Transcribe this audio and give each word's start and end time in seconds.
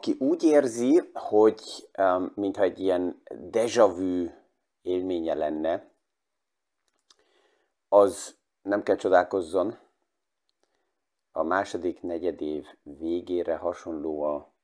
aki 0.00 0.16
úgy 0.18 0.42
érzi, 0.42 1.02
hogy 1.12 1.60
um, 1.98 2.32
mintha 2.34 2.62
egy 2.62 2.80
ilyen 2.80 3.22
déjà 3.50 3.94
vu 3.96 4.28
élménye 4.82 5.34
lenne, 5.34 5.90
az 7.88 8.36
nem 8.62 8.82
kell 8.82 8.96
csodálkozzon, 8.96 9.78
a 11.32 11.42
második 11.42 12.02
negyedév 12.02 12.64
végére 12.82 13.56
hasonló 13.56 14.22
a 14.22 14.54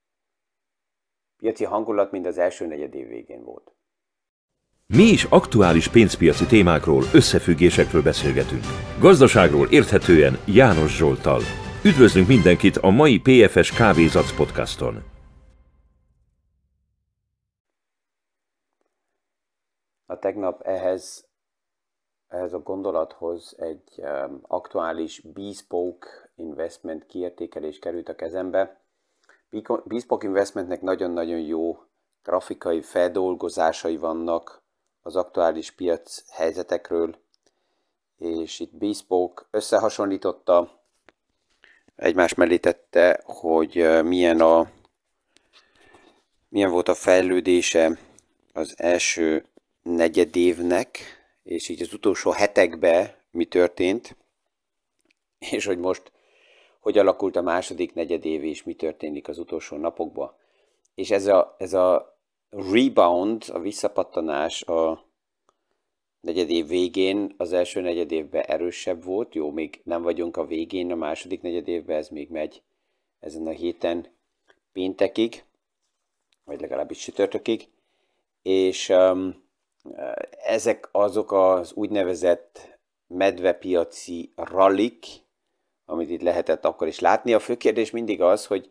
piaci 1.37 1.65
hangulat, 1.65 2.11
mint 2.11 2.27
az 2.27 2.39
első 2.39 2.67
negyedév 2.67 3.09
végén 3.09 3.45
volt. 3.45 3.73
Mi 4.87 5.03
is 5.03 5.25
aktuális 5.25 5.89
pénzpiaci 5.89 6.47
témákról, 6.47 7.03
összefüggésekről 7.13 8.03
beszélgetünk. 8.03 8.65
Gazdaságról 9.01 9.67
érthetően 9.71 10.39
János 10.47 10.97
Zsoltal. 10.97 11.41
Üdvözlünk 11.85 12.29
mindenkit 12.29 12.77
a 12.77 12.91
mai 12.91 13.21
PFS 13.21 13.73
Kávézac 13.73 14.37
podcaston. 14.37 15.16
A 20.07 20.19
tegnap 20.19 20.63
ehhez, 20.63 21.27
ehhez 22.29 22.53
a 22.53 22.59
gondolathoz 22.59 23.55
egy 23.59 23.93
um, 23.97 24.39
aktuális 24.43 25.21
bespoke 25.21 26.09
investment 26.37 27.07
kiértékelés 27.07 27.79
került 27.79 28.09
a 28.09 28.15
kezembe. 28.15 28.81
Bespoke 29.85 30.27
investmentnek 30.27 30.81
nagyon-nagyon 30.81 31.39
jó 31.39 31.79
grafikai 32.23 32.83
feldolgozásai 32.83 33.97
vannak 33.97 34.63
az 35.03 35.17
aktuális 35.17 35.71
piac 35.71 36.31
helyzetekről, 36.31 37.17
és 38.19 38.61
itt 38.61 38.77
Bespoke 38.77 39.43
összehasonlította, 39.51 40.81
egymás 41.97 42.35
mellé 42.35 42.57
tette, 42.57 43.21
hogy 43.25 44.03
milyen, 44.05 44.41
a, 44.41 44.71
milyen 46.49 46.71
volt 46.71 46.89
a 46.89 46.95
fejlődése 46.95 47.99
az 48.53 48.75
első 48.77 49.45
negyedévnek, 49.87 50.99
és 51.43 51.69
így 51.69 51.83
az 51.83 51.93
utolsó 51.93 52.31
hetekben 52.31 53.15
mi 53.31 53.45
történt, 53.45 54.17
és 55.51 55.65
hogy 55.65 55.79
most 55.79 56.13
hogy 56.81 56.99
alakult 56.99 57.37
a 57.37 57.43
második 57.43 57.95
negyedév, 57.95 58.45
és 58.45 58.63
mi 58.63 58.75
történik 58.75 59.29
az 59.29 59.39
utolsó 59.39 59.77
napokban. 59.77 60.35
És 60.95 61.11
ez 61.11 61.27
a, 61.27 61.55
ez 61.59 61.73
a 61.73 62.19
rebound, 62.51 63.45
a 63.53 63.59
visszapattanás 63.59 64.63
a 64.63 65.05
negyedév 66.21 66.67
végén, 66.67 67.35
az 67.37 67.53
első 67.53 67.81
negyedévben 67.81 68.43
erősebb 68.43 69.05
volt. 69.05 69.35
Jó, 69.35 69.51
még 69.51 69.81
nem 69.85 70.03
vagyunk 70.03 70.37
a 70.37 70.47
végén, 70.47 70.93
a 70.93 70.95
második 70.95 71.43
negyedévben 71.43 71.97
ez 71.97 72.09
még 72.09 72.31
megy 72.31 72.63
ezen 73.21 73.47
a 73.47 73.51
héten 73.51 74.07
péntekig, 74.73 75.45
vagy 76.45 76.61
legalábbis 76.61 76.99
csütörtökig. 76.99 77.69
És 78.43 78.89
um, 78.89 79.46
ezek 80.45 80.89
azok 80.93 81.33
az 81.33 81.73
úgynevezett 81.73 82.79
medvepiaci 83.07 84.33
rallik, 84.37 85.07
amit 85.85 86.11
itt 86.11 86.23
lehetett 86.23 86.65
akkor 86.65 86.87
is 86.87 86.99
látni. 86.99 87.35
A 87.35 87.39
fő 87.39 87.57
kérdés 87.57 87.91
mindig 87.91 88.23
az, 88.23 88.47
hogy 88.47 88.71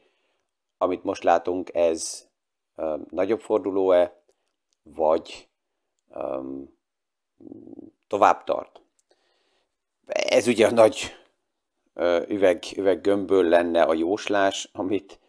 amit 0.78 1.04
most 1.04 1.24
látunk, 1.24 1.74
ez 1.74 2.28
nagyobb 3.10 3.40
forduló-e, 3.40 4.22
vagy 4.84 5.48
um, 6.08 6.78
tovább 8.08 8.44
tart. 8.44 8.82
Ez 10.08 10.48
ugye 10.48 10.68
a 10.68 10.72
nagy 10.72 11.16
üveg, 12.28 12.64
üveggömbből 12.76 13.44
lenne 13.50 13.82
a 13.82 13.94
jóslás, 13.94 14.70
amit 14.74 15.20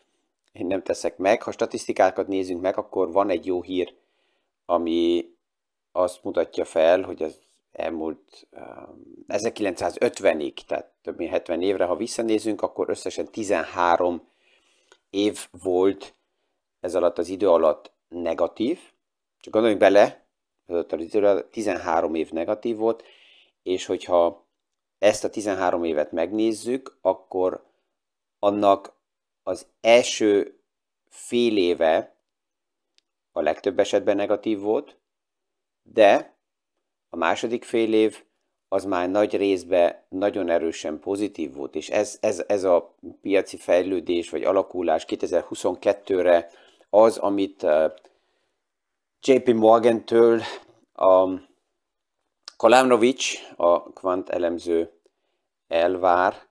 én 0.53 0.67
nem 0.67 0.83
teszek 0.83 1.17
meg. 1.17 1.43
Ha 1.43 1.53
statisztikákat 1.53 2.27
nézünk 2.27 2.61
meg, 2.61 2.77
akkor 2.79 3.13
van 3.13 3.31
egy 3.31 3.47
jó 3.47 3.63
hír, 3.63 3.95
ami 4.65 5.31
azt 5.97 6.25
mutatja 6.25 6.65
fel, 6.65 7.03
hogy 7.03 7.23
az 7.23 7.39
elmúlt 7.73 8.47
um, 8.51 9.25
1950-ig, 9.29 10.55
tehát 10.67 10.93
több 11.03 11.17
mint 11.17 11.31
70 11.31 11.63
évre, 11.63 11.85
ha 11.85 11.97
visszanézünk, 11.97 12.63
akkor 12.63 12.89
összesen 12.89 13.31
13 13.31 14.29
év 15.11 15.47
volt 15.63 16.15
ez 16.81 16.95
alatt 16.95 17.19
az 17.19 17.29
idő 17.29 17.49
alatt 17.49 17.93
negatív, 18.09 18.81
csak 19.41 19.53
gondoljunk 19.53 19.83
bele, 19.83 20.03
ez 20.67 20.75
alatt 20.75 20.93
az 20.93 21.01
idő 21.01 21.19
alatt 21.19 21.51
13 21.51 22.15
év 22.15 22.31
negatív 22.31 22.77
volt, 22.77 23.05
és 23.63 23.87
hogyha 23.87 24.47
ezt 24.99 25.25
a 25.25 25.31
13 25.31 25.85
évet 25.85 26.13
megnézzük, 26.13 26.99
akkor 27.01 27.65
annak 28.39 28.93
az 29.43 29.67
első 29.81 30.61
fél 31.09 31.57
éve 31.57 32.15
a 33.33 33.41
legtöbb 33.41 33.79
esetben 33.79 34.17
negatív 34.17 34.61
volt, 34.61 34.97
de 35.93 36.37
a 37.09 37.17
második 37.17 37.65
fél 37.65 37.93
év 37.93 38.25
az 38.69 38.85
már 38.85 39.11
nagy 39.11 39.37
részben 39.37 40.05
nagyon 40.09 40.49
erősen 40.49 40.99
pozitív 40.99 41.55
volt, 41.55 41.75
és 41.75 41.91
ez, 41.91 42.19
ez, 42.21 42.45
ez 42.47 42.65
a 42.65 42.95
piaci 43.21 43.57
fejlődés 43.57 44.31
vagy 44.31 44.43
alakulás 44.43 45.05
2022-re 45.09 46.51
az, 46.91 47.19
amit 47.19 47.63
uh, 47.63 47.93
JP 49.21 49.49
Morgan-től 49.49 50.43
a 50.93 51.29
Kolanovics, 52.57 53.39
a 53.57 53.83
kvant 53.83 54.29
elemző 54.29 54.91
elvár, 55.69 56.49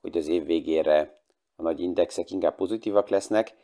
hogy 0.00 0.16
az 0.16 0.28
év 0.28 0.44
végére 0.44 1.22
a 1.56 1.62
nagy 1.62 1.80
indexek 1.80 2.30
inkább 2.30 2.54
pozitívak 2.54 3.08
lesznek. 3.08 3.54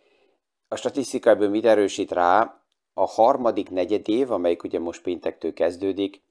A 0.68 0.76
statisztikából 0.76 1.48
mit 1.48 1.64
erősít 1.64 2.12
rá? 2.12 2.63
A 2.94 3.06
harmadik 3.06 3.70
negyedév, 3.70 4.30
amelyik 4.30 4.62
ugye 4.62 4.78
most 4.78 5.02
péntektől 5.02 5.52
kezdődik, 5.52 6.22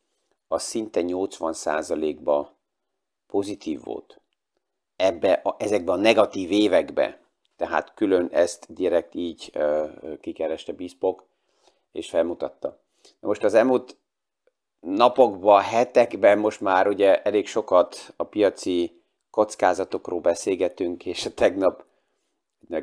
az 0.48 0.64
szinte 0.64 1.02
80%-ba 1.04 2.56
pozitív 3.28 3.84
volt. 3.84 4.22
Ebbe, 4.96 5.32
a, 5.32 5.56
ezekbe 5.60 5.92
a 5.92 5.96
negatív 5.96 6.52
évekbe, 6.52 7.22
tehát 7.56 7.94
külön 7.94 8.30
ezt 8.32 8.74
direkt 8.74 9.16
így 9.16 9.52
uh, 9.56 10.20
kikereste 10.20 10.74
Bispok, 10.74 11.26
és 11.92 12.10
felmutatta. 12.10 12.80
Na 13.20 13.28
most 13.28 13.44
az 13.44 13.54
elmúlt 13.54 13.98
napokban, 14.80 15.62
hetekben 15.62 16.40
most 16.40 16.62
már 16.62 16.88
ugye 16.88 17.22
elég 17.22 17.48
sokat 17.48 18.14
a 18.16 18.24
piaci 18.24 19.02
kockázatokról 19.30 20.20
beszélgetünk, 20.20 21.06
és 21.06 21.26
a 21.26 21.34
tegnap 21.34 21.86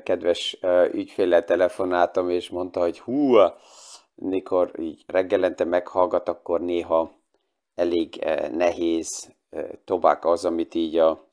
kedves 0.05 0.59
ügyféllel 0.93 1.45
telefonáltam, 1.45 2.31
és 2.31 2.49
mondta, 2.49 2.81
hogy 2.81 3.01
hú, 3.01 3.37
mikor 4.15 4.71
így 4.79 5.05
reggelente 5.07 5.65
meghallgat, 5.65 6.29
akkor 6.29 6.61
néha 6.61 7.13
elég 7.75 8.25
nehéz 8.53 9.35
tobák 9.85 10.25
az, 10.25 10.45
amit 10.45 10.75
így 10.75 10.97
a, 10.97 11.27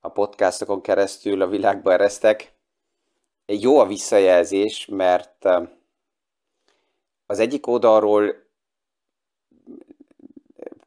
a 0.00 0.08
podcastokon 0.08 0.80
keresztül 0.80 1.42
a 1.42 1.46
világba 1.46 1.92
eresztek. 1.92 2.54
Jó 3.46 3.78
a 3.78 3.86
visszajelzés, 3.86 4.86
mert 4.86 5.44
az 7.26 7.38
egyik 7.38 7.66
oldalról 7.66 8.44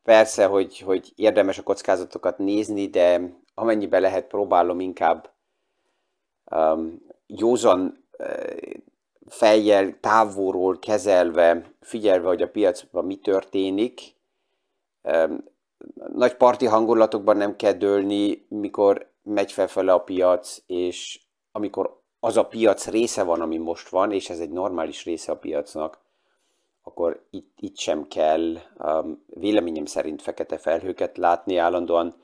persze, 0.04 0.46
hogy, 0.46 0.80
hogy 0.80 1.14
érdemes 1.16 1.58
a 1.58 1.64
kockázatokat 1.64 2.38
nézni, 2.38 2.88
de 2.88 3.34
amennyiben 3.54 4.02
lehet, 4.02 4.28
próbálom 4.28 4.80
inkább 4.80 5.30
józan 7.28 8.06
fejjel, 9.28 10.00
távolról 10.00 10.80
kezelve, 10.80 11.74
figyelve, 11.82 12.28
hogy 12.28 12.42
a 12.42 12.50
piacban 12.50 13.06
mi 13.06 13.16
történik. 13.16 14.02
Nagy 16.14 16.36
parti 16.36 16.66
hangulatokban 16.66 17.38
nem 17.38 17.56
kell 17.56 17.74
dőlni, 17.74 18.46
mikor 18.50 19.12
megy 19.24 19.52
felfele 19.52 19.94
a 19.94 20.04
piac, 20.04 20.62
és 20.66 21.22
amikor 21.52 22.02
az 22.20 22.38
a 22.38 22.46
piac 22.46 22.88
része 22.88 23.24
van, 23.24 23.42
ami 23.42 23.58
most 23.58 23.90
van, 23.90 24.12
és 24.12 24.30
ez 24.30 24.40
egy 24.40 24.50
normális 24.50 25.06
része 25.06 25.32
a 25.32 25.38
piacnak, 25.38 26.00
akkor 26.82 27.26
itt, 27.30 27.58
itt 27.60 27.78
sem 27.78 28.08
kell 28.08 28.58
um, 28.78 29.24
véleményem 29.28 29.86
szerint 29.86 30.22
fekete 30.22 30.58
felhőket 30.58 31.18
látni 31.18 31.58
állandóan, 31.58 32.16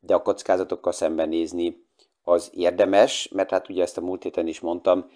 de 0.00 0.14
a 0.14 0.22
kockázatokkal 0.22 0.92
szembenézni 0.92 1.83
az 2.24 2.50
érdemes, 2.54 3.28
mert 3.28 3.50
hát 3.50 3.68
ugye 3.68 3.82
ezt 3.82 3.98
a 3.98 4.00
múlt 4.00 4.22
héten 4.22 4.46
is 4.46 4.60
mondtam, 4.60 5.10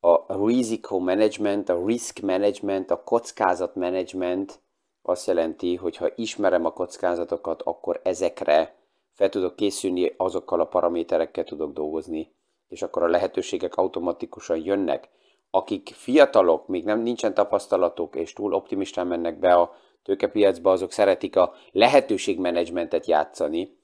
a 0.00 0.46
risiko 0.46 0.98
management, 0.98 1.68
a 1.68 1.86
risk 1.86 2.20
management, 2.20 2.90
a 2.90 3.02
kockázat 3.02 3.74
management 3.74 4.60
azt 5.02 5.26
jelenti, 5.26 5.74
hogy 5.74 5.96
ha 5.96 6.10
ismerem 6.14 6.64
a 6.64 6.72
kockázatokat, 6.72 7.62
akkor 7.62 8.00
ezekre 8.04 8.74
fel 9.12 9.28
tudok 9.28 9.56
készülni, 9.56 10.14
azokkal 10.16 10.60
a 10.60 10.66
paraméterekkel 10.66 11.44
tudok 11.44 11.72
dolgozni, 11.72 12.34
és 12.68 12.82
akkor 12.82 13.02
a 13.02 13.08
lehetőségek 13.08 13.76
automatikusan 13.76 14.64
jönnek. 14.64 15.08
Akik 15.50 15.88
fiatalok, 15.94 16.66
még 16.66 16.84
nem 16.84 17.00
nincsen 17.00 17.34
tapasztalatok, 17.34 18.16
és 18.16 18.32
túl 18.32 18.54
optimistán 18.54 19.06
mennek 19.06 19.38
be 19.38 19.54
a 19.54 19.74
tőkepiacba, 20.02 20.70
azok 20.70 20.92
szeretik 20.92 21.36
a 21.36 21.52
lehetőségmenedzsmentet 21.72 23.06
játszani, 23.06 23.78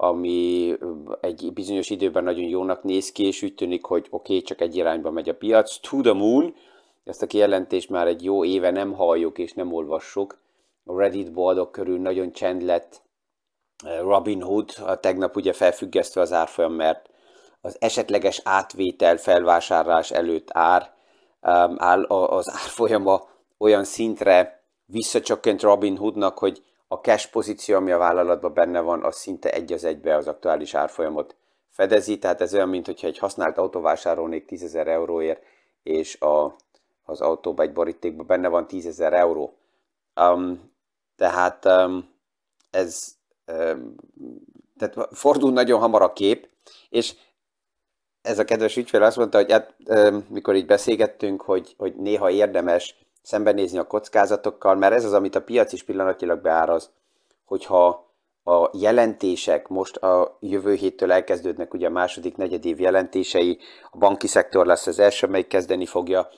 ami 0.00 0.74
egy 1.20 1.52
bizonyos 1.52 1.90
időben 1.90 2.24
nagyon 2.24 2.48
jónak 2.48 2.82
néz 2.82 3.12
ki, 3.12 3.26
és 3.26 3.42
úgy 3.42 3.54
tűnik, 3.54 3.84
hogy 3.84 4.06
oké, 4.10 4.32
okay, 4.32 4.42
csak 4.42 4.60
egy 4.60 4.76
irányba 4.76 5.10
megy 5.10 5.28
a 5.28 5.34
piac. 5.34 5.80
To 5.80 6.00
the 6.00 6.12
moon, 6.12 6.54
ezt 7.04 7.22
a 7.22 7.26
kijelentést 7.26 7.88
már 7.88 8.06
egy 8.06 8.24
jó 8.24 8.44
éve 8.44 8.70
nem 8.70 8.92
halljuk 8.92 9.38
és 9.38 9.52
nem 9.52 9.72
olvassuk. 9.72 10.38
A 10.84 10.98
Reddit 10.98 11.32
boldog 11.32 11.70
körül 11.70 11.98
nagyon 11.98 12.32
csend 12.32 12.62
lett. 12.62 13.02
Robin 14.00 14.42
Hood 14.42 14.70
a 14.86 15.00
tegnap 15.00 15.36
ugye 15.36 15.52
felfüggesztve 15.52 16.20
az 16.20 16.32
árfolyam, 16.32 16.72
mert 16.72 17.10
az 17.60 17.76
esetleges 17.80 18.40
átvétel 18.44 19.16
felvásárlás 19.16 20.10
előtt 20.10 20.48
ár 20.50 20.94
áll 21.76 22.04
az 22.04 22.50
árfolyama 22.50 23.28
olyan 23.58 23.84
szintre 23.84 24.62
visszacsökkent 24.84 25.62
Robin 25.62 25.96
Hoodnak, 25.96 26.38
hogy 26.38 26.62
a 26.88 26.94
cash 26.94 27.30
pozíció, 27.30 27.76
ami 27.76 27.90
a 27.90 27.98
vállalatban 27.98 28.54
benne 28.54 28.80
van, 28.80 29.04
az 29.04 29.16
szinte 29.16 29.50
egy 29.50 29.72
az 29.72 29.84
egybe 29.84 30.16
az 30.16 30.28
aktuális 30.28 30.74
árfolyamot 30.74 31.36
fedezi, 31.70 32.18
tehát 32.18 32.40
ez 32.40 32.54
olyan, 32.54 32.68
mintha 32.68 33.06
egy 33.06 33.18
használt 33.18 33.58
autó 33.58 33.80
vásárolnék 33.80 34.44
10 34.44 34.62
ezer 34.62 34.88
euróért, 34.88 35.42
és 35.82 36.20
a, 36.20 36.56
az 37.04 37.20
autóban 37.20 37.66
egy 37.66 37.72
borítékban 37.72 38.26
benne 38.26 38.48
van 38.48 38.66
10 38.66 38.86
ezer 38.86 39.12
euró. 39.12 39.58
Um, 40.20 40.72
tehát 41.16 41.64
um, 41.64 42.08
ez 42.70 43.16
um, 43.46 43.94
tehát 44.76 45.08
fordul 45.12 45.52
nagyon 45.52 45.80
hamar 45.80 46.02
a 46.02 46.12
kép, 46.12 46.48
és 46.88 47.14
ez 48.22 48.38
a 48.38 48.44
kedves 48.44 48.76
ügyfél 48.76 49.02
azt 49.02 49.16
mondta, 49.16 49.38
hogy 49.38 49.52
hát, 49.52 49.74
um, 49.86 50.26
mikor 50.28 50.54
így 50.54 50.66
beszélgettünk, 50.66 51.42
hogy, 51.42 51.74
hogy 51.78 51.96
néha 51.96 52.30
érdemes 52.30 53.07
szembenézni 53.22 53.78
a 53.78 53.86
kockázatokkal, 53.86 54.74
mert 54.74 54.94
ez 54.94 55.04
az, 55.04 55.12
amit 55.12 55.34
a 55.34 55.42
piac 55.42 55.72
is 55.72 55.82
pillanatilag 55.82 56.40
beáraz, 56.40 56.90
hogyha 57.44 58.06
a 58.44 58.70
jelentések 58.72 59.68
most 59.68 59.96
a 59.96 60.36
jövő 60.40 60.74
héttől 60.74 61.12
elkezdődnek, 61.12 61.74
ugye 61.74 61.86
a 61.86 61.90
második 61.90 62.36
negyedév 62.36 62.80
jelentései, 62.80 63.58
a 63.90 63.98
banki 63.98 64.26
szektor 64.26 64.66
lesz 64.66 64.86
az 64.86 64.98
első, 64.98 65.26
amelyik 65.26 65.46
kezdeni 65.46 65.86
fogja, 65.86 66.28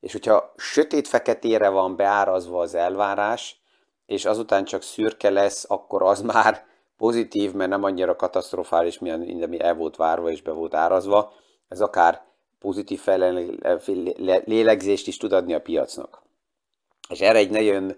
és 0.00 0.12
hogyha 0.12 0.52
sötét-feketére 0.56 1.68
van 1.68 1.96
beárazva 1.96 2.60
az 2.60 2.74
elvárás, 2.74 3.60
és 4.06 4.24
azután 4.24 4.64
csak 4.64 4.82
szürke 4.82 5.30
lesz, 5.30 5.64
akkor 5.68 6.02
az 6.02 6.20
már 6.32 6.66
pozitív, 6.96 7.52
mert 7.52 7.70
nem 7.70 7.84
annyira 7.84 8.16
katasztrofális, 8.16 8.98
mint 8.98 9.44
ami 9.44 9.60
el 9.60 9.74
volt 9.74 9.96
várva 9.96 10.30
és 10.30 10.42
be 10.42 10.52
volt 10.52 10.74
árazva. 10.74 11.32
Ez 11.68 11.80
akár 11.80 12.26
pozitív 12.58 13.02
lélegzést 14.44 15.06
is 15.06 15.16
tud 15.16 15.32
adni 15.32 15.54
a 15.54 15.60
piacnak. 15.60 16.22
És 17.08 17.20
erre 17.20 17.38
egy 17.38 17.50
nagyon, 17.50 17.96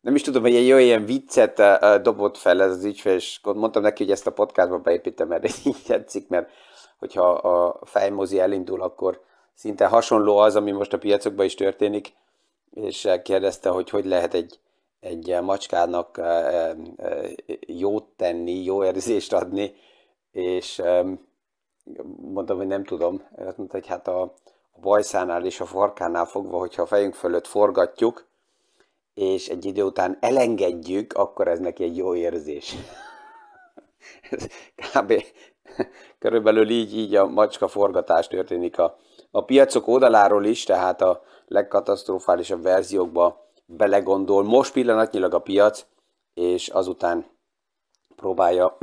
nem 0.00 0.14
is 0.14 0.22
tudom, 0.22 0.42
hogy 0.42 0.54
egy 0.54 0.66
jó 0.66 0.76
ilyen 0.76 1.04
viccet 1.04 1.62
dobott 2.02 2.36
fel 2.36 2.62
ez 2.62 2.70
az 2.70 2.84
ügyfél, 2.84 3.14
és 3.14 3.40
mondtam 3.42 3.82
neki, 3.82 4.02
hogy 4.02 4.12
ezt 4.12 4.26
a 4.26 4.32
podcastba 4.32 4.78
beépítem, 4.78 5.28
mert 5.28 5.66
így 5.66 5.82
tetszik, 5.86 6.28
mert 6.28 6.50
hogyha 6.98 7.30
a 7.30 7.80
fejmozi 7.84 8.40
elindul, 8.40 8.82
akkor 8.82 9.20
szinte 9.54 9.86
hasonló 9.86 10.36
az, 10.36 10.56
ami 10.56 10.70
most 10.70 10.92
a 10.92 10.98
piacokban 10.98 11.44
is 11.44 11.54
történik, 11.54 12.12
és 12.70 13.08
kérdezte, 13.22 13.68
hogy 13.68 13.90
hogy 13.90 14.04
lehet 14.04 14.34
egy, 14.34 14.58
egy 15.00 15.38
macskának 15.42 16.20
jót 17.66 18.04
tenni, 18.16 18.64
jó 18.64 18.84
érzést 18.84 19.32
adni, 19.32 19.74
és 20.32 20.82
mondtam, 22.32 22.56
hogy 22.56 22.66
nem 22.66 22.84
tudom. 22.84 23.22
Azt 23.36 23.56
mondta, 23.56 23.76
hogy 23.76 23.86
hát 23.86 24.08
a, 24.08 24.22
a 24.72 24.80
bajszánál 24.80 25.44
és 25.44 25.60
a 25.60 25.66
farkánál 25.66 26.24
fogva, 26.24 26.58
hogyha 26.58 26.82
a 26.82 26.86
fejünk 26.86 27.14
fölött 27.14 27.46
forgatjuk, 27.46 28.26
és 29.14 29.48
egy 29.48 29.64
idő 29.64 29.82
után 29.82 30.16
elengedjük, 30.20 31.12
akkor 31.12 31.48
ez 31.48 31.58
neki 31.58 31.84
egy 31.84 31.96
jó 31.96 32.14
érzés. 32.14 32.76
ez 34.30 34.46
kb. 34.74 35.24
körülbelül 36.18 36.70
így, 36.70 36.96
így 36.96 37.14
a 37.14 37.26
macska 37.26 37.68
forgatás 37.68 38.26
történik 38.26 38.78
a, 38.78 38.96
a 39.30 39.44
piacok 39.44 39.88
oldaláról 39.88 40.44
is, 40.44 40.64
tehát 40.64 41.00
a 41.00 41.22
legkatasztrofálisabb 41.46 42.62
verziókba 42.62 43.46
belegondol. 43.66 44.42
Most 44.42 44.72
pillanatnyilag 44.72 45.34
a 45.34 45.38
piac, 45.38 45.86
és 46.34 46.68
azután 46.68 47.26
próbálja 48.16 48.78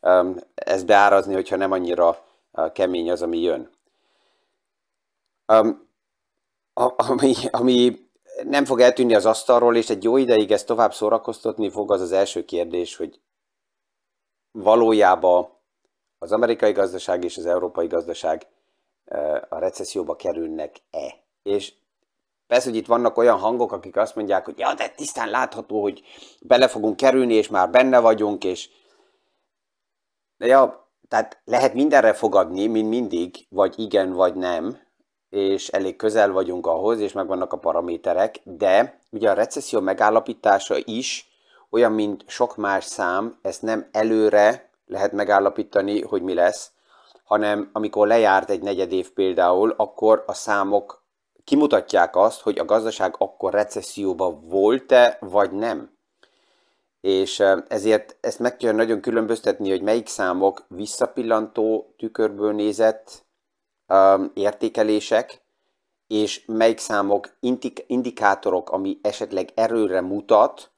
ezt 0.54 0.86
beárazni, 0.86 1.34
hogyha 1.34 1.56
nem 1.56 1.72
annyira 1.72 2.18
kemény 2.72 3.10
az, 3.10 3.22
ami 3.22 3.38
jön. 3.38 3.70
Ami, 6.96 7.34
ami 7.50 8.08
nem 8.44 8.64
fog 8.64 8.80
eltűnni 8.80 9.14
az 9.14 9.26
asztalról, 9.26 9.76
és 9.76 9.90
egy 9.90 10.04
jó 10.04 10.16
ideig 10.16 10.52
ezt 10.52 10.66
tovább 10.66 10.94
szórakoztatni 10.94 11.70
fog, 11.70 11.92
az 11.92 12.00
az 12.00 12.12
első 12.12 12.44
kérdés, 12.44 12.96
hogy 12.96 13.20
valójában 14.52 15.48
az 16.18 16.32
amerikai 16.32 16.72
gazdaság 16.72 17.24
és 17.24 17.36
az 17.36 17.46
európai 17.46 17.86
gazdaság 17.86 18.46
a 19.48 19.58
recesszióba 19.58 20.16
kerülnek-e. 20.16 21.14
És 21.42 21.72
persze, 22.46 22.68
hogy 22.68 22.78
itt 22.78 22.86
vannak 22.86 23.16
olyan 23.16 23.38
hangok, 23.38 23.72
akik 23.72 23.96
azt 23.96 24.14
mondják, 24.14 24.44
hogy 24.44 24.58
ja, 24.58 24.74
de 24.74 24.88
tisztán 24.88 25.28
látható, 25.28 25.82
hogy 25.82 26.02
bele 26.40 26.68
fogunk 26.68 26.96
kerülni, 26.96 27.34
és 27.34 27.48
már 27.48 27.70
benne 27.70 28.00
vagyunk, 28.00 28.44
és 28.44 28.70
de 30.36 30.46
ja, 30.46 30.89
tehát 31.10 31.40
lehet 31.44 31.74
mindenre 31.74 32.12
fogadni, 32.12 32.66
mint 32.66 32.88
mindig, 32.88 33.46
vagy 33.48 33.74
igen, 33.78 34.12
vagy 34.12 34.34
nem, 34.34 34.78
és 35.30 35.68
elég 35.68 35.96
közel 35.96 36.32
vagyunk 36.32 36.66
ahhoz, 36.66 37.00
és 37.00 37.12
megvannak 37.12 37.52
a 37.52 37.58
paraméterek, 37.58 38.40
de 38.44 39.00
ugye 39.10 39.30
a 39.30 39.34
recesszió 39.34 39.80
megállapítása 39.80 40.74
is 40.84 41.28
olyan, 41.70 41.92
mint 41.92 42.24
sok 42.26 42.56
más 42.56 42.84
szám, 42.84 43.38
ezt 43.42 43.62
nem 43.62 43.88
előre 43.92 44.70
lehet 44.86 45.12
megállapítani, 45.12 46.02
hogy 46.02 46.22
mi 46.22 46.34
lesz, 46.34 46.70
hanem 47.24 47.70
amikor 47.72 48.06
lejárt 48.06 48.50
egy 48.50 48.62
negyed 48.62 48.92
év 48.92 49.10
például, 49.10 49.74
akkor 49.76 50.24
a 50.26 50.34
számok 50.34 51.04
kimutatják 51.44 52.16
azt, 52.16 52.40
hogy 52.40 52.58
a 52.58 52.64
gazdaság 52.64 53.14
akkor 53.18 53.52
recesszióban 53.52 54.40
volt-e, 54.48 55.16
vagy 55.20 55.52
nem 55.52 55.98
és 57.00 57.42
ezért 57.68 58.16
ezt 58.20 58.38
meg 58.38 58.56
kell 58.56 58.72
nagyon 58.72 59.00
különböztetni, 59.00 59.70
hogy 59.70 59.82
melyik 59.82 60.06
számok 60.06 60.64
visszapillantó 60.68 61.94
tükörből 61.98 62.52
nézett 62.52 63.24
um, 63.88 64.30
értékelések, 64.34 65.40
és 66.06 66.44
melyik 66.46 66.78
számok 66.78 67.36
indik- 67.40 67.84
indikátorok, 67.86 68.70
ami 68.70 68.98
esetleg 69.02 69.50
erőre 69.54 70.00
mutat, 70.00 70.70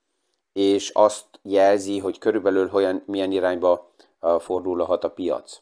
és 0.53 0.91
azt 0.91 1.27
jelzi, 1.43 1.99
hogy 1.99 2.19
körülbelül 2.19 2.71
olyan, 2.73 3.03
milyen 3.07 3.33
irányba 3.33 3.93
uh, 4.21 4.41
fordulhat 4.41 5.05
a 5.05 5.11
piac. 5.11 5.61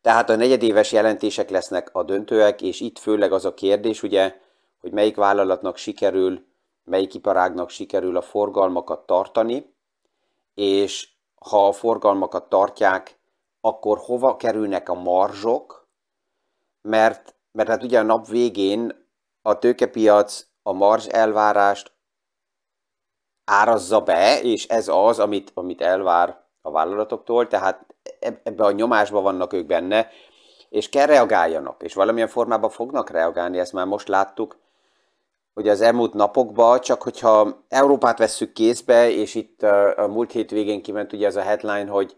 Tehát 0.00 0.30
a 0.30 0.36
negyedéves 0.36 0.92
jelentések 0.92 1.50
lesznek 1.50 1.88
a 1.92 2.02
döntőek, 2.02 2.62
és 2.62 2.80
itt 2.80 2.98
főleg 2.98 3.32
az 3.32 3.44
a 3.44 3.54
kérdés, 3.54 4.02
ugye, 4.02 4.40
hogy 4.80 4.92
melyik 4.92 5.16
vállalatnak 5.16 5.76
sikerül 5.76 6.44
melyik 6.84 7.14
iparágnak 7.14 7.70
sikerül 7.70 8.16
a 8.16 8.22
forgalmakat 8.22 9.06
tartani, 9.06 9.74
és 10.54 11.08
ha 11.34 11.66
a 11.66 11.72
forgalmakat 11.72 12.48
tartják, 12.48 13.18
akkor 13.60 13.98
hova 13.98 14.36
kerülnek 14.36 14.88
a 14.88 14.94
marzsok, 14.94 15.88
mert, 16.82 17.34
mert 17.52 17.68
hát 17.68 17.82
ugye 17.82 17.98
a 17.98 18.02
nap 18.02 18.26
végén 18.26 19.08
a 19.42 19.58
tőkepiac 19.58 20.46
a 20.62 20.72
marzs 20.72 21.06
elvárást 21.06 21.92
árazza 23.44 24.00
be, 24.00 24.40
és 24.40 24.66
ez 24.66 24.88
az, 24.88 25.18
amit, 25.18 25.50
amit 25.54 25.80
elvár 25.80 26.44
a 26.62 26.70
vállalatoktól, 26.70 27.46
tehát 27.46 27.94
ebbe 28.42 28.64
a 28.64 28.70
nyomásban 28.70 29.22
vannak 29.22 29.52
ők 29.52 29.66
benne, 29.66 30.08
és 30.68 30.88
kell 30.88 31.06
reagáljanak, 31.06 31.82
és 31.82 31.94
valamilyen 31.94 32.28
formában 32.28 32.70
fognak 32.70 33.10
reagálni, 33.10 33.58
ezt 33.58 33.72
már 33.72 33.86
most 33.86 34.08
láttuk, 34.08 34.58
hogy 35.54 35.68
az 35.68 35.80
elmúlt 35.80 36.14
napokban, 36.14 36.80
csak 36.80 37.02
hogyha 37.02 37.64
Európát 37.68 38.18
vesszük 38.18 38.52
kézbe, 38.52 39.10
és 39.10 39.34
itt 39.34 39.62
a 39.96 40.06
múlt 40.08 40.32
hét 40.32 40.50
végén 40.50 40.82
kiment 40.82 41.12
ugye 41.12 41.26
ez 41.26 41.36
a 41.36 41.40
headline, 41.40 41.90
hogy, 41.90 42.16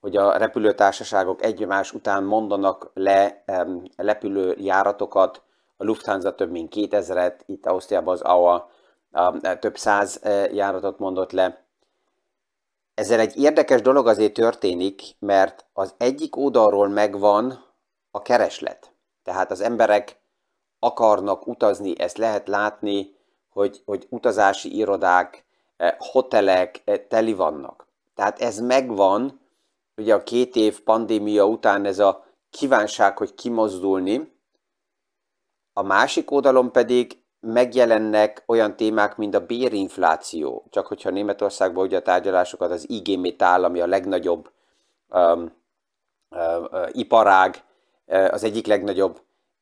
hogy 0.00 0.16
a 0.16 0.36
repülőtársaságok 0.36 1.42
egymás 1.42 1.92
után 1.92 2.24
mondanak 2.24 2.90
le 2.94 3.44
um, 3.46 3.82
repülőjáratokat, 3.96 5.42
a 5.76 5.84
Lufthansa 5.84 6.34
több 6.34 6.50
mint 6.50 6.72
2000-et, 6.76 7.40
itt 7.46 7.66
Ausztriában 7.66 8.14
az 8.14 8.20
AUA 8.20 8.70
um, 9.12 9.40
több 9.60 9.76
száz 9.76 10.20
járatot 10.52 10.98
mondott 10.98 11.32
le. 11.32 11.64
Ezzel 12.94 13.20
egy 13.20 13.36
érdekes 13.38 13.82
dolog 13.82 14.06
azért 14.06 14.32
történik, 14.32 15.02
mert 15.18 15.66
az 15.72 15.94
egyik 15.96 16.36
oldalról 16.36 16.88
megvan 16.88 17.64
a 18.10 18.22
kereslet. 18.22 18.92
Tehát 19.22 19.50
az 19.50 19.60
emberek 19.60 20.19
akarnak 20.80 21.46
utazni, 21.46 21.98
ezt 21.98 22.18
lehet 22.18 22.48
látni, 22.48 23.14
hogy, 23.52 23.82
hogy 23.84 24.06
utazási 24.08 24.76
irodák, 24.76 25.44
eh, 25.76 25.94
hotelek 25.98 26.82
eh, 26.84 26.98
teli 27.08 27.34
vannak. 27.34 27.86
Tehát 28.14 28.40
ez 28.40 28.58
megvan, 28.58 29.40
ugye 29.96 30.14
a 30.14 30.22
két 30.22 30.56
év 30.56 30.80
pandémia 30.80 31.46
után 31.46 31.84
ez 31.84 31.98
a 31.98 32.24
kívánság, 32.50 33.18
hogy 33.18 33.34
kimozdulni, 33.34 34.32
a 35.72 35.82
másik 35.82 36.30
oldalon 36.30 36.72
pedig 36.72 37.18
megjelennek 37.40 38.42
olyan 38.46 38.76
témák, 38.76 39.16
mint 39.16 39.34
a 39.34 39.46
bérinfláció. 39.46 40.64
Csak 40.70 40.86
hogyha 40.86 41.10
Németországban 41.10 41.84
ugye 41.84 41.96
a 41.96 42.02
tárgyalásokat 42.02 42.70
az 42.70 42.90
IG 42.90 43.18
Metall, 43.18 43.64
ami 43.64 43.80
a 43.80 43.86
legnagyobb 43.86 44.50
um, 45.08 45.52
uh, 46.30 46.88
iparág, 46.92 47.64
uh, 48.06 48.28
az 48.30 48.44
egyik 48.44 48.66
legnagyobb, 48.66 49.20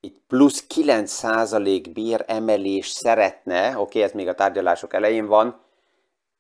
itt 0.09 0.23
plusz 0.27 0.67
9% 0.75 1.91
béremelés 1.93 2.89
szeretne, 2.89 3.79
oké, 3.79 4.03
ez 4.03 4.13
még 4.13 4.29
a 4.29 4.35
tárgyalások 4.35 4.95
elején 4.95 5.27
van, 5.27 5.61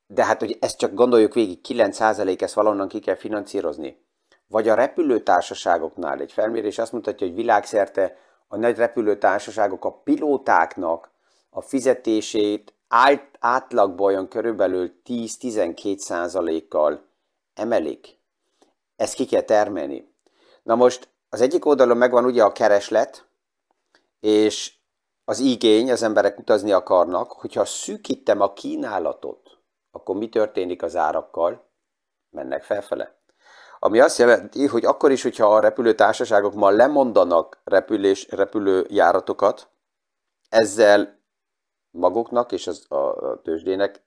de 0.07 0.25
hát 0.25 0.41
hogy 0.41 0.57
ezt 0.61 0.79
csak 0.79 0.95
gondoljuk 0.95 1.35
végig, 1.35 1.59
9% 1.69 2.43
ezt 2.43 2.55
valonnan 2.55 2.89
ki 2.89 2.99
kell 2.99 3.15
financírozni. 3.17 4.07
Vagy 4.47 4.69
a 4.69 4.75
repülőtársaságoknál 4.75 6.21
egy 6.21 6.33
felmérés 6.33 6.79
azt 6.79 6.93
mutatja, 6.93 7.27
hogy 7.27 7.37
világszerte 7.37 8.17
a 8.49 8.57
nagy 8.57 8.77
repülőtársaságok 8.77 9.85
a 9.85 9.93
pilótáknak 9.93 11.11
a 11.51 11.61
fizetését 11.61 12.75
át, 12.89 13.37
átlagban 13.39 14.07
olyan 14.07 14.29
körülbelül 14.29 14.93
10-12 15.07 16.63
kal 16.69 17.09
emelik. 17.55 18.19
Ezt 18.97 19.15
ki 19.15 19.27
kell 19.27 19.43
termelni. 19.43 20.15
Na 20.63 20.75
most 20.75 21.09
az 21.29 21.41
egyik 21.41 21.65
oldalon 21.65 21.97
megvan 21.97 22.25
ugye 22.25 22.43
a 22.43 22.53
kereslet, 22.53 23.28
és 24.21 24.77
az 25.25 25.39
igény, 25.39 25.91
az 25.91 26.03
emberek 26.03 26.39
utazni 26.39 26.73
akarnak, 26.73 27.33
hogyha 27.33 27.65
szűkítem 27.65 28.41
a 28.41 28.53
kínálatot, 28.53 29.59
akkor 29.91 30.17
mi 30.17 30.29
történik 30.29 30.83
az 30.83 30.97
árakkal? 30.97 31.71
Mennek 32.31 32.63
felfele. 32.63 33.17
Ami 33.79 34.01
azt 34.01 34.19
jelenti, 34.19 34.67
hogy 34.67 34.85
akkor 34.85 35.11
is, 35.11 35.23
hogyha 35.23 35.55
a 35.55 35.61
repülőtársaságok 35.61 36.55
ma 36.55 36.71
lemondanak 36.71 37.61
repülés, 37.65 38.29
repülőjáratokat, 38.31 39.69
ezzel 40.49 41.19
maguknak 41.91 42.53
és 42.53 42.67
az, 42.67 42.87
a 42.89 43.41
tőzsdének 43.43 44.03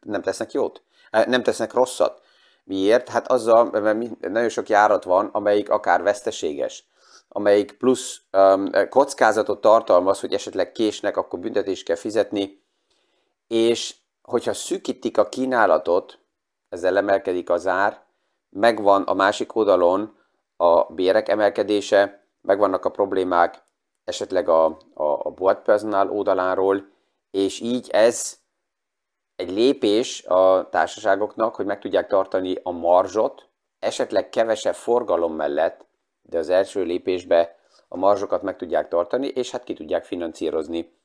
nem 0.00 0.22
tesznek 0.22 0.52
jót, 0.52 0.82
nem 1.10 1.42
tesznek 1.42 1.72
rosszat. 1.72 2.20
Miért? 2.64 3.08
Hát 3.08 3.30
azzal, 3.30 3.64
mert 3.64 4.20
nagyon 4.20 4.48
sok 4.48 4.68
járat 4.68 5.04
van, 5.04 5.26
amelyik 5.26 5.70
akár 5.70 6.02
veszteséges, 6.02 6.88
amelyik 7.34 7.72
plusz 7.72 8.20
um, 8.32 8.70
kockázatot 8.88 9.60
tartalmaz, 9.60 10.20
hogy 10.20 10.32
esetleg 10.32 10.72
késnek, 10.72 11.16
akkor 11.16 11.38
büntetést 11.38 11.84
kell 11.84 11.96
fizetni, 11.96 12.62
és 13.46 13.94
hogyha 14.22 14.52
szűkítik 14.52 15.18
a 15.18 15.28
kínálatot, 15.28 16.18
ezzel 16.68 16.96
emelkedik 16.96 17.50
az 17.50 17.66
ár, 17.66 18.04
megvan 18.50 19.02
a 19.02 19.14
másik 19.14 19.54
oldalon 19.54 20.16
a 20.56 20.92
bérek 20.92 21.28
emelkedése, 21.28 22.26
megvannak 22.40 22.84
a 22.84 22.90
problémák 22.90 23.62
esetleg 24.04 24.48
a, 24.48 24.64
a, 24.94 25.04
a 25.04 25.30
boltpersonál 25.30 26.10
oldaláról, 26.10 26.88
és 27.30 27.60
így 27.60 27.90
ez 27.90 28.38
egy 29.36 29.50
lépés 29.50 30.24
a 30.24 30.68
társaságoknak, 30.70 31.54
hogy 31.54 31.66
meg 31.66 31.80
tudják 31.80 32.06
tartani 32.06 32.56
a 32.62 32.70
marzsot, 32.70 33.48
esetleg 33.78 34.28
kevesebb 34.28 34.74
forgalom 34.74 35.34
mellett, 35.34 35.86
de 36.22 36.38
az 36.38 36.48
első 36.48 36.82
lépésbe 36.82 37.56
a 37.88 37.96
marzsokat 37.96 38.42
meg 38.42 38.56
tudják 38.56 38.88
tartani, 38.88 39.26
és 39.26 39.50
hát 39.50 39.64
ki 39.64 39.74
tudják 39.74 40.04
financírozni 40.04 41.00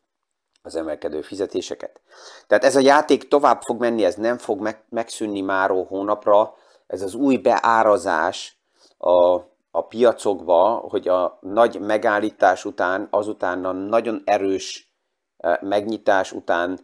az 0.61 0.75
emelkedő 0.75 1.21
fizetéseket. 1.21 2.01
Tehát 2.47 2.63
ez 2.63 2.75
a 2.75 2.79
játék 2.79 3.27
tovább 3.27 3.61
fog 3.61 3.79
menni, 3.79 4.03
ez 4.03 4.15
nem 4.15 4.37
fog 4.37 4.59
meg, 4.59 4.83
megszűnni 4.89 5.41
máró 5.41 5.83
hónapra, 5.83 6.55
ez 6.87 7.01
az 7.01 7.13
új 7.13 7.37
beárazás 7.37 8.57
a 8.97 9.41
a 9.77 9.81
piacokba, 9.81 10.85
hogy 10.89 11.07
a 11.07 11.37
nagy 11.41 11.79
megállítás 11.79 12.65
után, 12.65 13.07
azután 13.11 13.65
a 13.65 13.71
nagyon 13.71 14.21
erős 14.25 14.93
eh, 15.37 15.57
megnyitás 15.61 16.31
után 16.31 16.79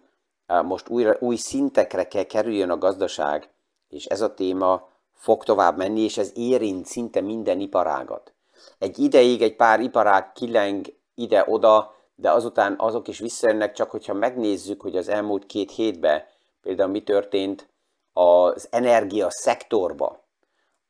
eh, 0.45 0.63
most 0.63 0.89
újra, 0.89 1.17
új 1.19 1.35
szintekre 1.35 2.07
kell 2.07 2.23
kerüljön 2.23 2.69
a 2.69 2.77
gazdaság, 2.77 3.49
és 3.87 4.05
ez 4.05 4.21
a 4.21 4.33
téma 4.33 4.89
fog 5.23 5.43
tovább 5.43 5.77
menni, 5.77 6.01
és 6.01 6.17
ez 6.17 6.31
érint 6.35 6.85
szinte 6.85 7.21
minden 7.21 7.59
iparágat. 7.59 8.33
Egy 8.77 8.99
ideig 8.99 9.41
egy 9.41 9.55
pár 9.55 9.79
iparág 9.79 10.31
kileng 10.31 10.85
ide-oda, 11.15 11.95
de 12.15 12.31
azután 12.31 12.75
azok 12.77 13.07
is 13.07 13.19
visszajönnek, 13.19 13.73
csak 13.73 13.91
hogyha 13.91 14.13
megnézzük, 14.13 14.81
hogy 14.81 14.95
az 14.95 15.07
elmúlt 15.07 15.45
két 15.45 15.71
hétben 15.71 16.23
például 16.61 16.91
mi 16.91 17.03
történt 17.03 17.69
az 18.13 18.67
energia 18.71 19.29
szektorba, 19.29 20.27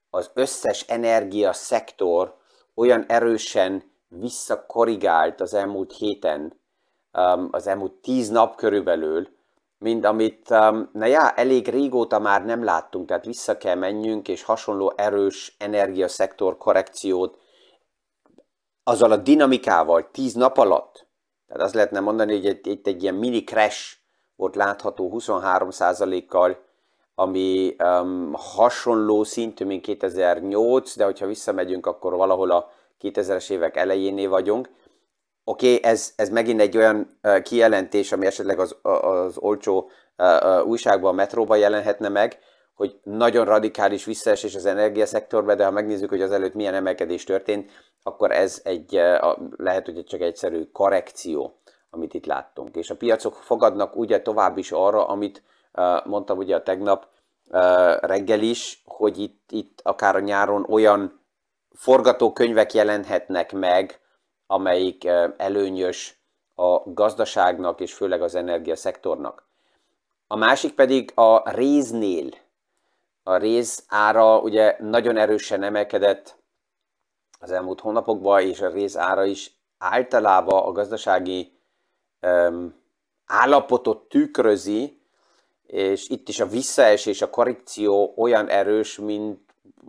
az 0.10 0.32
összes 0.34 0.82
energia 0.82 1.54
szektor 1.54 2.38
olyan 2.76 3.06
erősen 3.08 3.92
visszakorrigált 4.08 5.42
az 5.42 5.54
elmúlt 5.54 5.94
héten, 5.98 6.60
um, 7.14 7.48
az 7.52 7.68
elmúlt 7.68 7.94
tíz 7.94 8.30
nap 8.30 8.56
körülbelül, 8.56 9.28
mint 9.84 10.06
amit, 10.06 10.50
um, 10.50 10.90
na 10.94 11.06
já, 11.06 11.30
elég 11.30 11.68
régóta 11.68 12.20
már 12.20 12.46
nem 12.46 12.64
láttunk, 12.64 13.08
tehát 13.08 13.26
vissza 13.26 13.58
kell 13.58 13.76
menjünk, 13.76 14.28
és 14.28 14.44
hasonló 14.44 14.94
erős 14.96 15.56
energiaszektor 15.60 16.58
korrekciót 16.58 17.38
azzal 18.84 19.12
a 19.12 19.18
dinamikával 19.18 20.10
tíz 20.12 20.34
nap 20.34 20.58
alatt, 20.58 21.08
tehát 21.48 21.64
azt 21.64 21.74
lehetne 21.74 22.00
mondani, 22.00 22.32
hogy 22.32 22.46
itt 22.46 22.68
egy, 22.68 22.80
egy 22.84 23.04
ilyen 23.04 23.16
mini 23.16 23.44
crash 23.44 23.96
volt 24.36 24.56
látható 24.56 25.14
23%-kal, 25.18 26.58
ami 27.16 27.76
um, 27.80 28.32
hasonló 28.34 29.24
szintű, 29.24 29.66
mint 29.66 29.82
2008, 29.82 30.96
de 30.96 31.04
hogyha 31.04 31.26
visszamegyünk, 31.26 31.86
akkor 31.86 32.16
valahol 32.16 32.52
a 32.52 32.72
2000-es 33.02 33.50
évek 33.50 33.78
elejénél 33.78 34.30
vagyunk. 34.30 34.70
Oké, 35.44 35.76
okay, 35.76 35.92
ez, 35.92 36.14
ez 36.16 36.30
megint 36.30 36.62
egy 36.62 36.78
olyan 36.78 37.20
uh, 37.24 37.42
kijelentés, 37.42 38.12
ami 38.12 38.26
esetleg 38.26 38.60
az, 38.60 38.76
az 38.82 39.38
olcsó 39.38 39.90
uh, 40.18 40.44
uh, 40.44 40.66
újságban, 40.68 41.12
a 41.12 41.16
metróban 41.16 41.58
jelenhetne 41.58 42.10
meg, 42.10 42.40
hogy 42.74 43.00
nagyon 43.04 43.46
radikális 43.46 44.06
visszaesés 44.06 44.56
az 44.56 44.66
energiaszektorban, 44.66 45.58
de 45.58 45.66
ha 45.66 45.72
megnézzük, 45.72 46.10
hogy 46.10 46.22
az 46.22 46.32
előtt 46.32 46.54
milyen 46.54 46.74
emelkedés 46.74 47.24
történt, 47.24 47.72
akkor 48.04 48.32
ez 48.32 48.62
egy, 48.64 48.96
uh, 48.96 49.38
lehet, 49.58 49.86
hogy 49.86 50.04
csak 50.04 50.22
egyszerű 50.22 50.64
korrekció, 50.72 51.60
amit 51.90 52.14
itt 52.14 52.26
láttunk. 52.26 52.76
És 52.76 52.90
a 52.90 52.96
piacok 52.96 53.34
fogadnak 53.34 53.96
ugye 53.96 54.22
tovább 54.22 54.58
is 54.58 54.72
arra, 54.72 55.08
amit 55.08 55.44
mondtam 56.04 56.38
ugye 56.38 56.56
a 56.56 56.64
tegnap 56.64 57.08
reggel 58.00 58.40
is, 58.40 58.84
hogy 58.86 59.18
itt, 59.18 59.52
itt 59.52 59.80
akár 59.84 60.16
a 60.16 60.20
nyáron 60.20 60.66
olyan 60.70 61.22
forgatókönyvek 61.76 62.74
jelenhetnek 62.74 63.52
meg, 63.52 64.00
amelyik 64.48 65.06
előnyös 65.38 66.18
a 66.56 66.92
gazdaságnak 66.94 67.80
és 67.80 67.94
főleg 67.94 68.22
az 68.22 68.36
energiaszektornak. 68.36 69.48
A 70.28 70.36
másik 70.36 70.74
pedig 70.74 71.12
a 71.16 71.52
réznél. 71.52 72.30
A 73.24 73.38
réz 73.38 73.84
ára 73.88 74.40
ugye 74.40 74.76
nagyon 74.80 75.18
erősen 75.18 75.64
emelkedett 75.64 76.36
az 77.40 77.52
elmúlt 77.52 77.80
hónapokban, 77.80 78.42
és 78.42 78.62
a 78.62 78.70
réz 78.70 78.98
ára 78.98 79.24
is 79.26 79.52
általában 79.78 80.64
a 80.64 80.72
gazdasági 80.72 81.58
um, 82.22 82.76
állapotot 83.26 84.10
tükrözi, 84.10 85.02
és 85.68 86.10
itt 86.10 86.30
is 86.30 86.40
a 86.40 86.48
visszaesés, 86.48 87.22
a 87.22 87.30
korrekció 87.30 88.14
olyan 88.18 88.48
erős, 88.48 88.98
mint 88.98 89.40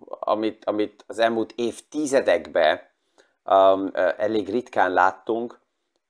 amit, 0.09 0.65
amit 0.65 1.05
az 1.07 1.19
elmúlt 1.19 1.53
évtizedekben 1.57 2.81
elég 4.17 4.49
ritkán 4.49 4.93
láttunk, 4.93 5.61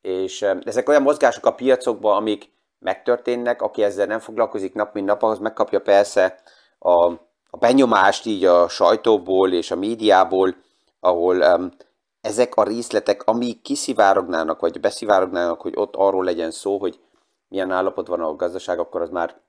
és 0.00 0.42
um, 0.42 0.58
ezek 0.64 0.88
olyan 0.88 1.02
mozgások 1.02 1.46
a 1.46 1.54
piacokban, 1.54 2.16
amik 2.16 2.52
megtörténnek, 2.78 3.62
aki 3.62 3.82
ezzel 3.82 4.06
nem 4.06 4.18
foglalkozik 4.18 4.74
nap 4.74 4.94
mint 4.94 5.06
nap, 5.06 5.22
az 5.22 5.38
megkapja 5.38 5.80
persze 5.80 6.40
a, 6.78 7.04
a 7.50 7.56
benyomást 7.58 8.26
így 8.26 8.44
a 8.44 8.68
sajtóból 8.68 9.52
és 9.52 9.70
a 9.70 9.76
médiából, 9.76 10.54
ahol 11.00 11.36
um, 11.36 11.72
ezek 12.20 12.54
a 12.54 12.62
részletek, 12.62 13.22
amik 13.26 13.62
kiszivárognának, 13.62 14.60
vagy 14.60 14.80
beszivárognának, 14.80 15.60
hogy 15.60 15.72
ott 15.76 15.96
arról 15.96 16.24
legyen 16.24 16.50
szó, 16.50 16.78
hogy 16.78 17.00
milyen 17.48 17.70
állapot 17.70 18.06
van 18.06 18.20
a 18.20 18.36
gazdaság, 18.36 18.78
akkor 18.78 19.00
az 19.00 19.10
már 19.10 19.42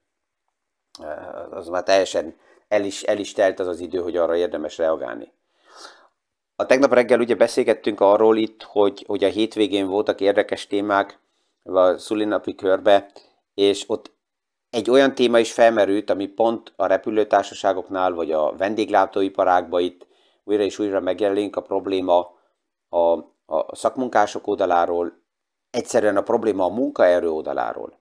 az 1.50 1.68
már 1.68 1.84
teljesen 1.84 2.36
el 2.68 2.84
is, 2.84 3.04
el 3.04 3.18
is 3.18 3.34
telt 3.34 3.60
az 3.60 3.68
az 3.68 3.80
idő, 3.80 4.00
hogy 4.00 4.18
arra 4.18 4.36
érdemes 4.36 4.78
reagálni. 4.78 5.32
A 6.56 6.66
tegnap 6.66 6.94
reggel 6.94 7.20
ugye 7.20 7.36
beszélgettünk 7.36 8.00
arról 8.00 8.38
itt, 8.38 8.64
hogy, 8.64 9.04
hogy 9.08 9.24
a 9.24 9.28
hétvégén 9.28 9.88
voltak 9.88 10.22
érdekes 10.22 10.68
témák 10.68 11.20
a 11.64 11.98
szulinapi 11.98 12.56
körbe, 12.56 13.12
és 13.54 13.84
ott 13.88 14.14
egy 14.70 14.90
olyan 14.90 15.16
téma 15.16 15.40
is 15.40 15.54
felmerült, 15.54 16.10
ami 16.10 16.28
pont 16.28 16.74
a 16.76 16.86
repülőtársaságoknál, 16.86 18.14
vagy 18.14 18.32
a 18.32 18.56
vendéglátóiparágban 18.56 19.82
itt 19.82 20.08
újra 20.44 20.64
és 20.64 20.80
újra 20.80 21.00
megjelenik 21.00 21.56
a 21.56 21.62
probléma 21.62 22.34
a, 22.90 22.98
a 23.46 23.76
szakmunkások 23.76 24.48
oldaláról, 24.48 25.22
egyszerűen 25.70 26.18
a 26.18 26.24
probléma 26.24 26.64
a 26.64 26.74
munkaerő 26.74 27.30
oldaláról 27.30 28.00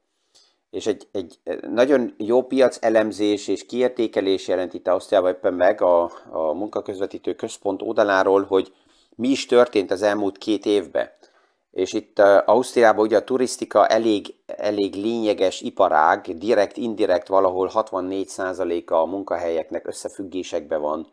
és 0.75 0.87
egy, 0.87 1.09
egy 1.13 1.39
nagyon 1.71 2.15
jó 2.17 2.43
piac 2.43 2.79
elemzés 2.81 3.49
és 3.49 3.67
kiértékelés 3.67 4.49
jelent 4.49 4.75
itt 4.75 4.89
Ausztriában 4.89 5.31
éppen 5.31 5.55
meg 5.55 5.81
a, 5.81 6.03
a 6.31 6.53
munkaközvetítő 6.53 7.35
központ 7.35 7.83
oldaláról, 7.83 8.43
hogy 8.43 8.73
mi 9.17 9.29
is 9.29 9.47
történt 9.47 9.91
az 9.91 10.03
elmúlt 10.03 10.39
két 10.39 10.67
évben. 10.67 11.11
és 11.71 11.93
itt 11.93 12.19
Ausztriában 12.45 13.05
ugye 13.05 13.17
a 13.17 13.25
turisztika 13.25 13.87
elég, 13.87 14.35
elég 14.47 14.95
lényeges 14.95 15.61
iparág, 15.61 16.39
direkt, 16.39 16.77
indirekt 16.77 17.29
valahol 17.29 17.71
64%-a 17.75 18.95
a 18.95 19.07
munkahelyeknek 19.07 19.87
összefüggésekben 19.87 20.81
van 20.81 21.07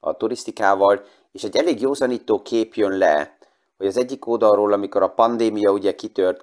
a 0.00 0.16
turisztikával, 0.16 1.02
és 1.32 1.42
egy 1.44 1.56
elég 1.56 1.80
józanító 1.80 2.42
kép 2.42 2.74
jön 2.74 2.98
le, 2.98 3.36
hogy 3.76 3.86
az 3.86 3.96
egyik 3.96 4.26
oldalról, 4.26 4.72
amikor 4.72 5.02
a 5.02 5.14
pandémia 5.14 5.70
ugye 5.70 5.94
kitört 5.94 6.40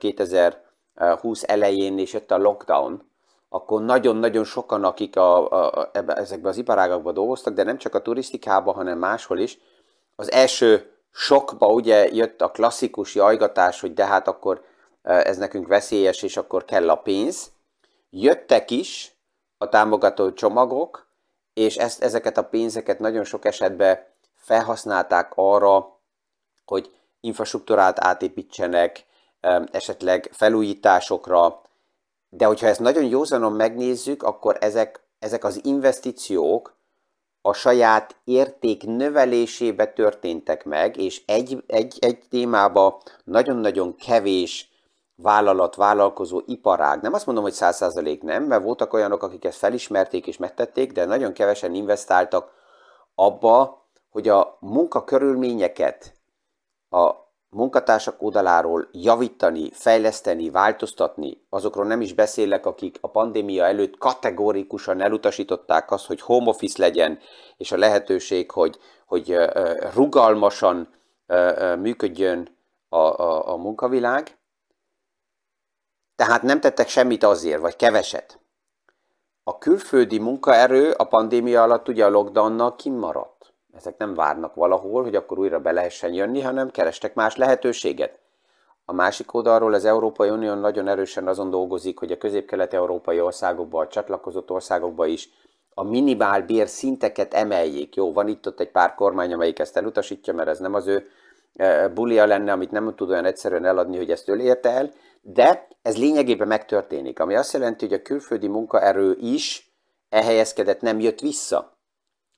2020 0.96 1.43
elején, 1.48 2.00
és 2.00 2.13
jött 2.13 2.31
a 2.31 2.38
lockdown, 2.38 3.10
akkor 3.50 3.81
nagyon-nagyon 3.81 4.43
sokan, 4.43 4.84
akik 4.84 5.15
a, 5.15 5.51
a, 5.51 5.81
a, 5.81 5.91
ezekben 5.93 6.51
az 6.51 6.58
iparágakban 6.58 7.13
dolgoztak, 7.13 7.53
de 7.53 7.63
nem 7.63 7.77
csak 7.77 7.96
a 7.96 8.01
turisztikában, 8.01 8.74
hanem 8.74 8.98
máshol 8.98 9.39
is, 9.39 9.58
az 10.15 10.31
első 10.31 10.91
sokba 11.12 11.67
ugye 11.67 12.08
jött 12.12 12.41
a 12.41 12.51
klasszikus 12.51 13.15
jajgatás, 13.15 13.81
hogy 13.81 13.93
de 13.93 14.05
hát 14.05 14.27
akkor 14.27 14.63
e, 15.01 15.13
ez 15.13 15.38
nekünk 15.38 15.67
veszélyes, 15.67 16.22
és 16.22 16.38
akkor 16.38 16.65
kell 16.65 16.89
a 16.89 16.96
pénz. 16.96 17.51
Jöttek 18.10 18.72
is 18.72 19.15
a 19.58 19.69
támogató 19.69 20.34
csomagok, 20.34 21.08
és 21.53 21.77
ezt, 21.77 22.03
ezeket 22.03 22.38
a 22.38 22.43
pénzeket 22.43 23.00
nagyon 23.00 23.24
sok 23.24 23.46
esetben 23.46 24.05
felhasználták 24.36 25.31
arra, 25.36 26.00
hogy 26.65 26.91
infrastruktúrát 27.19 28.00
átépítsenek, 28.00 29.05
esetleg 29.72 30.29
felújításokra, 30.31 31.62
de 32.29 32.46
hogyha 32.46 32.67
ezt 32.67 32.79
nagyon 32.79 33.03
józanon 33.03 33.53
megnézzük, 33.53 34.24
akkor 34.24 34.58
ezek, 34.60 35.03
ezek 35.19 35.43
az 35.43 35.65
investíciók 35.65 36.77
a 37.41 37.53
saját 37.53 38.15
érték 38.24 38.84
növelésébe 38.84 39.86
történtek 39.86 40.65
meg, 40.65 40.98
és 40.98 41.22
egy, 41.25 41.63
egy, 41.67 41.98
egy 42.00 42.24
témába 42.29 43.01
nagyon-nagyon 43.24 43.96
kevés 43.96 44.69
vállalat, 45.15 45.75
vállalkozó, 45.75 46.41
iparág, 46.46 47.01
nem 47.01 47.13
azt 47.13 47.25
mondom, 47.25 47.43
hogy 47.43 47.53
száz 47.53 47.75
százalék 47.75 48.24
nem, 48.24 48.43
mert 48.43 48.63
voltak 48.63 48.93
olyanok, 48.93 49.24
akik 49.24 49.46
ezt 49.46 49.58
felismerték 49.58 50.27
és 50.27 50.38
megtették, 50.38 50.91
de 50.91 51.05
nagyon 51.05 51.34
kevesen 51.34 51.74
investáltak 51.74 52.51
abba, 53.15 53.86
hogy 54.10 54.27
a 54.27 54.58
munkakörülményeket, 54.60 56.13
a 56.89 57.28
munkatársak 57.50 58.22
oldaláról 58.22 58.88
javítani, 58.91 59.72
fejleszteni, 59.72 60.50
változtatni, 60.50 61.46
azokról 61.50 61.86
nem 61.86 62.01
is 62.01 62.13
beszélek, 62.13 62.65
akik 62.65 62.98
a 63.01 63.10
pandémia 63.10 63.65
előtt 63.65 63.98
kategórikusan 63.98 65.01
elutasították 65.01 65.91
azt, 65.91 66.06
hogy 66.06 66.22
home 66.22 66.50
office 66.50 66.82
legyen, 66.82 67.20
és 67.58 67.72
a 67.72 67.77
lehetőség, 67.77 68.51
hogy, 68.51 68.77
hogy 69.06 69.36
rugalmasan 69.94 70.94
működjön 71.79 72.58
a, 72.89 72.98
a, 72.98 73.48
a 73.48 73.58
munkavilág. 73.58 74.38
Tehát 76.15 76.41
nem 76.41 76.60
tettek 76.60 76.88
semmit 76.88 77.24
azért, 77.24 77.62
vagy 77.62 77.75
keveset. 77.75 78.39
A 79.44 79.58
külföldi 79.58 80.20
munkaerő 80.20 80.91
a 80.91 81.03
pandémia 81.03 81.63
alatt 81.63 81.88
ugye 81.88 82.06
a 82.06 82.10
lockdownnal 82.10 82.75
kimaradt 82.75 83.38
ezek 83.75 83.97
nem 83.97 84.13
várnak 84.13 84.55
valahol, 84.55 85.03
hogy 85.03 85.15
akkor 85.15 85.39
újra 85.39 85.59
be 85.59 85.71
lehessen 85.71 86.13
jönni, 86.13 86.41
hanem 86.41 86.71
kerestek 86.71 87.13
más 87.13 87.35
lehetőséget. 87.35 88.19
A 88.85 88.93
másik 88.93 89.33
oldalról 89.33 89.73
az 89.73 89.85
Európai 89.85 90.29
Unió 90.29 90.53
nagyon 90.53 90.88
erősen 90.88 91.27
azon 91.27 91.49
dolgozik, 91.49 91.99
hogy 91.99 92.11
a 92.11 92.17
közép-kelet-európai 92.17 93.21
országokban, 93.21 93.85
a 93.85 93.88
csatlakozott 93.88 94.51
országokban 94.51 95.07
is 95.07 95.29
a 95.73 95.83
minimál 95.83 96.41
bér 96.41 96.67
szinteket 96.67 97.33
emeljék. 97.33 97.95
Jó, 97.95 98.13
van 98.13 98.27
itt 98.27 98.47
ott 98.47 98.59
egy 98.59 98.71
pár 98.71 98.95
kormány, 98.95 99.33
amelyik 99.33 99.59
ezt 99.59 99.77
elutasítja, 99.77 100.33
mert 100.33 100.49
ez 100.49 100.59
nem 100.59 100.73
az 100.73 100.88
ő 100.88 101.07
e, 101.55 101.88
bulia 101.88 102.25
lenne, 102.25 102.51
amit 102.51 102.71
nem 102.71 102.95
tud 102.95 103.09
olyan 103.09 103.25
egyszerűen 103.25 103.65
eladni, 103.65 103.97
hogy 103.97 104.11
ezt 104.11 104.29
ő 104.29 104.39
érte 104.39 104.69
el, 104.69 104.91
de 105.21 105.67
ez 105.81 105.97
lényegében 105.97 106.47
megtörténik, 106.47 107.19
ami 107.19 107.35
azt 107.35 107.53
jelenti, 107.53 107.85
hogy 107.85 107.93
a 107.93 108.01
külföldi 108.01 108.47
munkaerő 108.47 109.17
is 109.19 109.73
ehelyezkedett, 110.09 110.81
nem 110.81 110.99
jött 110.99 111.19
vissza. 111.19 111.79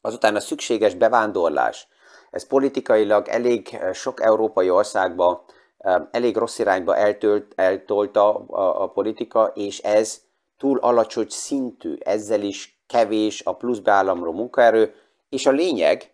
Azután 0.02 0.36
a 0.36 0.40
szükséges 0.40 0.94
bevándorlás. 0.94 1.88
Ez 2.32 2.48
politikailag 2.48 3.28
elég 3.28 3.68
eh, 3.72 3.94
sok 3.94 4.22
európai 4.22 4.70
országba 4.70 5.46
eh, 5.78 6.02
elég 6.12 6.38
rossz 6.38 6.60
irányba 6.60 6.96
eltölt, 6.96 7.54
eltolta 7.56 8.36
a, 8.36 8.84
a 8.84 8.88
politika, 8.88 9.52
és 9.56 9.80
ez 9.80 10.22
túl 10.58 10.78
alacsony 10.78 11.30
szintű, 11.30 11.96
ezzel 12.00 12.42
is 12.42 12.82
kevés 12.88 13.42
a 13.46 13.56
plusz 13.56 13.80
beállamról 13.80 14.34
munkaerő, 14.34 14.94
és 15.30 15.46
a 15.46 15.52
lényeg, 15.52 16.14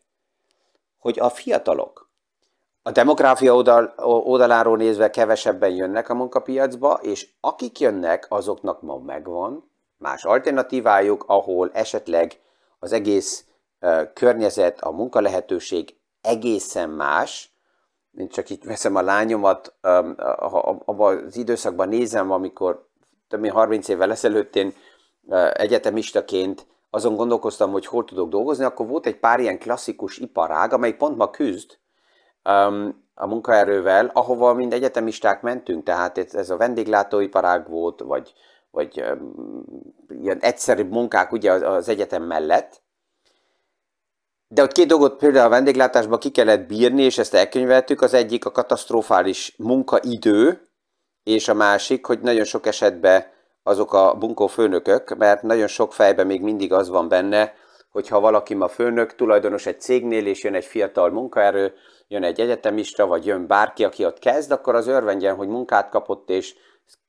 hogy 0.97 1.19
a 1.19 1.30
fiatalok 1.30 2.08
a 2.88 2.91
demográfia 2.91 3.56
oldal, 3.56 3.93
oldaláról 3.97 4.78
nézve 4.78 5.10
kevesebben 5.10 5.69
jönnek 5.69 6.10
a 6.10 6.13
munkapiacba, 6.13 7.00
és 7.02 7.30
akik 7.39 7.80
jönnek, 7.80 8.26
azoknak 8.30 8.82
ma 8.82 8.97
megvan 8.97 9.71
más 9.97 10.26
alternatívájuk, 10.26 11.23
ahol 11.28 11.69
esetleg 11.73 12.39
az 12.80 12.91
egész 12.91 13.45
környezet, 14.13 14.82
a 14.82 14.92
munkalehetőség 14.92 15.96
egészen 16.22 16.90
más, 16.90 17.52
mint 18.12 18.32
csak 18.32 18.50
itt 18.50 18.63
veszem 18.63 18.96
a 18.96 19.02
lányomat, 19.02 19.76
abban 20.86 21.24
az 21.26 21.38
időszakban 21.38 21.88
nézem, 21.88 22.32
amikor 22.32 22.88
több 23.28 23.40
mint 23.40 23.54
30 23.54 23.88
évvel 23.88 24.12
ezelőtt 24.12 24.56
én 24.56 24.74
egyetemistaként 25.54 26.68
azon 26.90 27.16
gondolkoztam, 27.16 27.72
hogy 27.72 27.86
hol 27.86 28.06
tudok 28.06 28.30
dolgozni, 28.30 28.63
akkor 28.63 28.88
volt 28.88 29.06
egy 29.06 29.20
pár 29.20 29.40
ilyen 29.40 29.60
klasszikus 29.60 30.18
iparág, 30.18 30.74
amely 30.74 30.94
pont 30.94 31.18
ma 31.18 31.30
küzd 31.30 31.78
a 33.13 33.28
munkaerővel, 33.28 34.12
ahova 34.13 34.54
mind 34.54 34.74
egyetemisták 34.74 35.42
mentünk, 35.42 35.84
tehát 35.84 36.18
ez 36.18 36.50
a 36.50 36.58
vendéglátóiparág 36.58 37.70
volt, 37.70 38.00
vagy, 38.00 38.34
vagy 38.72 39.04
ilyen 40.22 40.40
egyszerű 40.40 40.84
munkák 40.84 41.32
ugye 41.32 41.52
az 41.52 41.90
egyetem 41.90 42.24
mellett, 42.24 42.82
de 44.47 44.62
ott 44.63 44.71
két 44.71 44.88
dolgot 44.88 45.17
például 45.17 45.45
a 45.45 45.49
vendéglátásban 45.49 46.19
ki 46.19 46.29
kellett 46.29 46.67
bírni, 46.67 47.03
és 47.03 47.17
ezt 47.17 47.33
elkönyveltük. 47.33 48.01
Az 48.01 48.13
egyik 48.13 48.45
a 48.45 48.51
katasztrofális 48.51 49.53
munkaidő, 49.57 50.62
és 51.23 51.47
a 51.47 51.53
másik, 51.53 52.05
hogy 52.05 52.19
nagyon 52.19 52.43
sok 52.43 52.65
esetben 52.65 53.25
azok 53.63 53.93
a 53.93 54.13
bunkó 54.13 54.47
főnökök, 54.47 55.17
mert 55.17 55.41
nagyon 55.41 55.67
sok 55.67 55.93
fejben 55.93 56.27
még 56.27 56.41
mindig 56.41 56.73
az 56.73 56.89
van 56.89 57.07
benne, 57.07 57.53
hogy 57.89 58.07
ha 58.07 58.19
valaki 58.19 58.53
ma 58.53 58.67
főnök, 58.67 59.15
tulajdonos 59.15 59.65
egy 59.65 59.81
cégnél, 59.81 60.25
és 60.25 60.43
jön 60.43 60.53
egy 60.53 60.65
fiatal 60.65 61.10
munkaerő, 61.10 61.73
jön 62.07 62.23
egy 62.23 62.39
egyetemista, 62.39 63.07
vagy 63.07 63.25
jön 63.25 63.47
bárki, 63.47 63.83
aki 63.83 64.05
ott 64.05 64.19
kezd, 64.19 64.51
akkor 64.51 64.75
az 64.75 64.88
örvendjen, 64.88 65.36
hogy 65.36 65.47
munkát 65.47 65.89
kapott, 65.89 66.29
és 66.29 66.55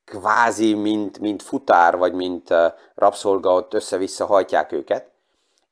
kvázi, 0.04 0.74
mint, 0.74 1.18
mint 1.18 1.42
futár, 1.42 1.96
vagy 1.96 2.12
mint 2.12 2.50
uh, 2.50 2.66
rabszolga 2.94 3.52
ott 3.52 3.74
össze-vissza 3.74 4.26
hajtják 4.26 4.72
őket 4.72 5.16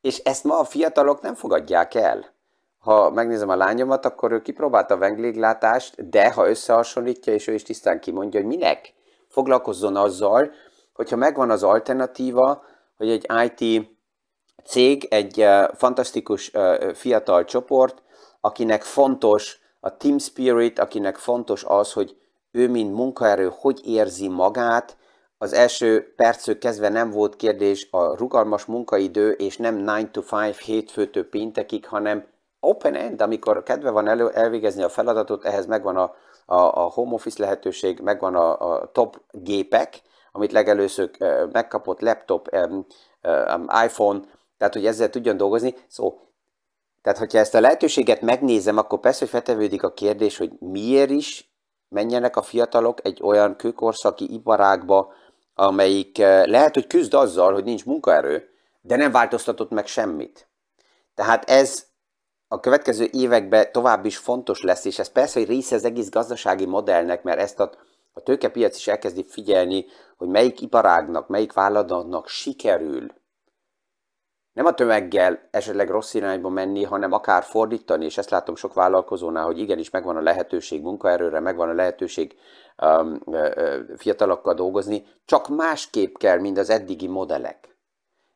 és 0.07 0.19
ezt 0.19 0.45
ma 0.45 0.59
a 0.59 0.65
fiatalok 0.65 1.21
nem 1.21 1.35
fogadják 1.35 1.95
el. 1.95 2.35
Ha 2.79 3.11
megnézem 3.11 3.49
a 3.49 3.57
lányomat, 3.57 4.05
akkor 4.05 4.33
ő 4.33 4.43
kipróbálta 4.43 4.95
a 4.95 4.99
vendéglátást, 4.99 6.09
de 6.09 6.33
ha 6.33 6.49
összehasonlítja, 6.49 7.33
és 7.33 7.47
ő 7.47 7.55
is 7.55 7.63
tisztán 7.63 8.01
kimondja, 8.01 8.41
hogy 8.41 8.49
minek 8.49 8.95
foglalkozzon 9.29 9.97
azzal, 9.97 10.51
hogyha 10.93 11.17
megvan 11.17 11.51
az 11.51 11.63
alternatíva, 11.63 12.65
hogy 12.97 13.11
egy 13.11 13.27
IT 13.45 13.89
cég, 14.65 15.07
egy 15.11 15.41
uh, 15.41 15.75
fantasztikus 15.75 16.51
uh, 16.55 16.93
fiatal 16.93 17.45
csoport, 17.45 18.03
akinek 18.41 18.83
fontos 18.83 19.61
a 19.81 19.97
team 19.97 20.19
spirit, 20.19 20.79
akinek 20.79 21.17
fontos 21.17 21.65
az, 21.65 21.93
hogy 21.93 22.17
ő, 22.51 22.69
mint 22.69 22.95
munkaerő, 22.95 23.53
hogy 23.61 23.81
érzi 23.85 24.29
magát, 24.29 24.97
az 25.39 25.53
első 25.53 26.13
perctől 26.17 26.59
kezdve 26.59 26.89
nem 26.89 27.11
volt 27.11 27.37
kérdés 27.37 27.89
a 27.91 28.17
rugalmas 28.17 28.65
munkaidő, 28.65 29.31
és 29.31 29.57
nem 29.57 29.77
9 29.77 30.11
to 30.11 30.23
5 30.37 30.57
hétfőtől 30.57 31.29
péntekig, 31.29 31.87
hanem 31.87 32.27
open 32.61 32.95
end, 32.95 33.23
amikor 33.23 33.63
kedve 33.63 33.91
van 33.91 34.09
elő, 34.09 34.29
elvégezni 34.29 34.83
a 34.83 34.89
feladatot, 34.89 35.45
ehhez 35.45 35.67
megvan 35.67 35.97
a, 35.97 36.15
a, 36.47 36.61
a 36.61 36.91
home 36.91 37.13
office 37.13 37.43
lehetőség, 37.43 38.01
megvan 38.01 38.35
a, 38.35 38.73
a 38.73 38.91
top 38.93 39.21
gépek, 39.31 40.01
amit 40.33 40.53
legelőször 40.53 41.11
megkapott 41.53 42.01
laptop, 42.01 42.49
iPhone, 43.85 44.21
tehát 44.59 44.75
hogy 44.75 44.87
ezzel 44.87 45.11
tudjon 45.11 45.37
dolgozni. 45.37 45.75
Szó, 45.89 46.19
tehát, 47.03 47.19
hogyha 47.19 47.39
ezt 47.39 47.55
a 47.55 47.61
lehetőséget 47.61 48.21
megnézem, 48.21 48.79
akkor 48.79 49.01
persze, 49.01 49.19
hogy 49.19 49.29
feltevődik 49.29 49.83
a 49.83 49.93
kérdés, 49.93 50.37
hogy 50.37 50.51
miért 50.59 51.11
is 51.11 51.51
menjenek 51.89 52.37
a 52.37 52.43
fiatalok 52.43 53.07
egy 53.07 53.21
olyan 53.23 53.57
kőkorszaki 53.57 54.33
iparágba, 54.33 55.13
amelyik 55.59 56.19
eh, 56.19 56.47
lehet, 56.47 56.75
hogy 56.75 56.87
küzd 56.87 57.15
azzal, 57.15 57.53
hogy 57.53 57.65
nincs 57.65 57.85
munkaerő, 57.85 58.49
de 58.81 58.97
nem 58.97 59.13
változtatott 59.13 59.71
meg 59.71 59.87
semmit. 59.87 60.49
Tehát 61.15 61.51
ez 61.51 61.87
a 62.49 62.61
következő 62.61 63.09
években 63.13 63.73
tovább 63.73 64.05
is 64.05 64.17
fontos 64.17 64.63
lesz, 64.63 64.85
és 64.85 64.99
ez 64.99 65.09
persze, 65.09 65.39
hogy 65.39 65.49
része 65.49 65.75
az 65.75 65.85
egész 65.85 66.11
gazdasági 66.11 66.67
modellnek, 66.67 67.23
mert 67.23 67.39
ezt 67.39 67.61
a, 67.61 67.71
a 68.13 68.21
tőkepiac 68.21 68.77
is 68.77 68.89
elkezdi 68.89 69.25
figyelni, 69.29 69.85
hogy 70.17 70.29
melyik 70.29 70.61
iparágnak, 70.61 71.29
melyik 71.29 71.53
vállalatnak 71.53 72.29
sikerül 72.29 73.07
nem 74.57 74.67
a 74.67 74.75
tömeggel 74.75 75.49
esetleg 75.51 75.91
rossz 75.91 76.15
irányba 76.15 76.49
menni, 76.49 76.83
hanem 76.83 77.13
akár 77.13 77.43
fordítani, 77.43 78.05
és 78.05 78.19
ezt 78.19 78.31
látom 78.31 78.57
sok 78.57 78.75
vállalkozónál, 78.75 79.45
hogy 79.45 79.59
igenis 79.59 79.91
megvan 79.91 80.17
a 80.17 80.21
lehetőség 80.21 80.83
munkaerőre, 80.83 81.41
megvan 81.41 81.69
a 81.69 81.73
lehetőség 81.73 82.37
fiatalokkal 83.97 84.55
dolgozni, 84.55 85.05
csak 85.25 85.49
másképp 85.49 86.17
kell, 86.17 86.39
mint 86.39 86.59
az 86.59 86.71
eddigi 86.71 87.07
modellek. 87.07 87.77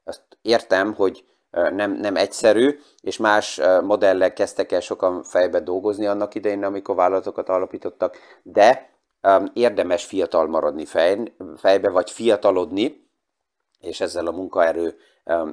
Azt 0.05 0.23
értem, 0.43 0.95
hogy 0.95 1.25
nem, 1.51 1.93
nem 1.93 2.17
egyszerű, 2.17 2.79
és 3.01 3.17
más 3.17 3.61
modellek 3.83 4.33
kezdtek 4.33 4.73
el 4.73 4.81
sokan 4.81 5.23
fejbe 5.23 5.61
dolgozni 5.61 6.07
annak 6.07 6.35
idején, 6.35 6.65
amikor 6.65 6.95
vállalatokat 6.95 7.49
alapítottak, 7.49 8.17
de 8.43 8.91
um, 9.23 9.51
érdemes 9.53 10.05
fiatal 10.05 10.47
maradni 10.47 10.85
fej, 10.85 11.35
fejbe, 11.57 11.91
vagy 11.91 12.11
fiatalodni, 12.11 13.09
és 13.81 14.01
ezzel 14.01 14.27
a 14.27 14.31
munkaerő 14.31 14.97
um, 15.25 15.51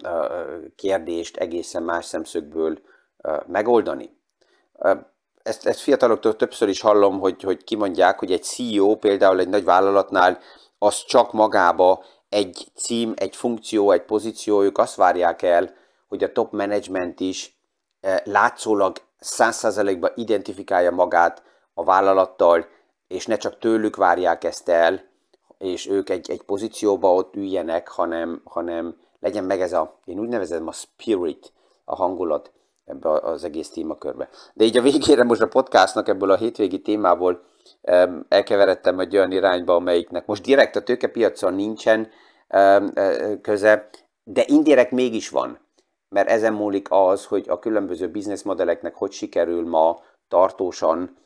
kérdést 0.75 1.37
egészen 1.37 1.83
más 1.83 2.05
szemszögből 2.05 2.79
megoldani. 3.47 4.19
Ezt, 5.47 5.65
ezt 5.65 5.79
fiataloktól 5.79 6.35
többször 6.35 6.67
is 6.69 6.81
hallom, 6.81 7.19
hogy, 7.19 7.41
hogy 7.41 7.63
kimondják, 7.63 8.19
hogy 8.19 8.31
egy 8.31 8.43
CEO 8.43 8.95
például 8.95 9.39
egy 9.39 9.49
nagy 9.49 9.63
vállalatnál 9.63 10.39
az 10.77 11.03
csak 11.03 11.33
magába 11.33 12.03
egy 12.29 12.67
cím, 12.75 13.13
egy 13.15 13.35
funkció, 13.35 13.91
egy 13.91 14.01
pozíció, 14.01 14.63
ők 14.63 14.77
azt 14.77 14.95
várják 14.95 15.41
el, 15.41 15.73
hogy 16.07 16.23
a 16.23 16.31
top 16.31 16.51
management 16.51 17.19
is 17.19 17.59
látszólag 18.23 18.97
100%-ban 19.21 20.11
identifikálja 20.15 20.91
magát 20.91 21.43
a 21.73 21.83
vállalattal, 21.83 22.67
és 23.07 23.25
ne 23.25 23.37
csak 23.37 23.59
tőlük 23.59 23.95
várják 23.95 24.43
ezt 24.43 24.69
el, 24.69 25.03
és 25.57 25.87
ők 25.87 26.09
egy, 26.09 26.31
egy 26.31 26.41
pozícióba 26.41 27.13
ott 27.13 27.35
üljenek, 27.35 27.87
hanem, 27.87 28.41
hanem 28.45 28.97
legyen 29.19 29.43
meg 29.43 29.61
ez 29.61 29.73
a, 29.73 29.99
én 30.05 30.19
úgy 30.19 30.27
nevezem 30.27 30.67
a 30.67 30.71
spirit, 30.71 31.53
a 31.85 31.95
hangulat 31.95 32.51
ebbe 32.87 33.09
az 33.09 33.43
egész 33.43 33.69
témakörbe. 33.69 34.29
De 34.53 34.63
így 34.63 34.77
a 34.77 34.81
végére 34.81 35.23
most 35.23 35.41
a 35.41 35.47
podcastnak 35.47 36.07
ebből 36.07 36.31
a 36.31 36.35
hétvégi 36.35 36.81
témából 36.81 37.43
elkeveredtem 38.27 38.99
egy 38.99 39.15
olyan 39.15 39.31
irányba, 39.31 39.75
amelyiknek 39.75 40.25
most 40.25 40.43
direkt 40.43 40.75
a 40.75 40.83
tőkepiacon 40.83 41.53
nincsen 41.53 42.09
köze, 43.41 43.89
de 44.23 44.43
indirekt 44.45 44.91
mégis 44.91 45.29
van. 45.29 45.59
Mert 46.09 46.29
ezen 46.29 46.53
múlik 46.53 46.87
az, 46.89 47.25
hogy 47.25 47.45
a 47.49 47.59
különböző 47.59 48.09
bizniszmodelleknek 48.09 48.95
hogy 48.95 49.11
sikerül 49.11 49.67
ma 49.67 50.01
tartósan 50.27 51.17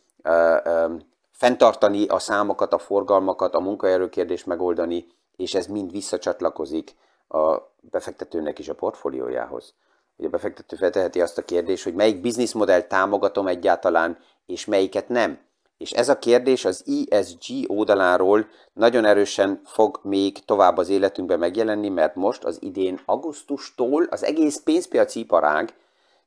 fenntartani 1.31 2.07
a 2.07 2.19
számokat, 2.19 2.73
a 2.73 2.77
forgalmakat, 2.77 3.55
a 3.55 3.59
munkaerőkérdést 3.59 4.45
megoldani, 4.45 5.07
és 5.35 5.53
ez 5.53 5.65
mind 5.65 5.91
visszacsatlakozik 5.91 6.95
a 7.27 7.57
befektetőnek 7.79 8.59
is 8.59 8.69
a 8.69 8.75
portfóliójához. 8.75 9.73
Hogy 10.15 10.25
a 10.25 10.29
befektető 10.29 10.75
felteheti 10.75 11.21
azt 11.21 11.37
a 11.37 11.41
kérdést, 11.41 11.83
hogy 11.83 11.93
melyik 11.93 12.21
bizniszmodell 12.21 12.81
támogatom 12.81 13.47
egyáltalán, 13.47 14.17
és 14.45 14.65
melyiket 14.65 15.09
nem. 15.09 15.39
És 15.77 15.91
ez 15.91 16.09
a 16.09 16.19
kérdés 16.19 16.65
az 16.65 17.05
ESG 17.09 17.71
oldaláról 17.71 18.47
nagyon 18.73 19.05
erősen 19.05 19.61
fog 19.65 19.99
még 20.03 20.45
tovább 20.45 20.77
az 20.77 20.89
életünkben 20.89 21.39
megjelenni, 21.39 21.89
mert 21.89 22.15
most 22.15 22.43
az 22.43 22.57
idén 22.61 22.99
augusztustól 23.05 24.03
az 24.09 24.23
egész 24.23 24.61
pénzpiaci 24.63 25.19
iparág 25.19 25.73